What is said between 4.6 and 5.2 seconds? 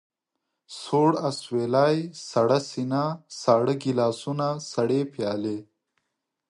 سړې